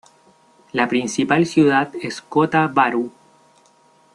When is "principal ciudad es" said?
0.87-2.23